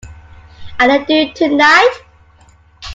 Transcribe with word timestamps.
Are 0.79 0.87
they 0.87 1.03
due 1.27 1.31
tonight? 1.35 2.01